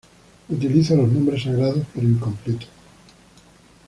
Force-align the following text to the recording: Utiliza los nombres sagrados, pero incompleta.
Utiliza 0.49 0.95
los 0.95 1.11
nombres 1.11 1.43
sagrados, 1.43 1.85
pero 1.93 2.07
incompleta. 2.07 2.65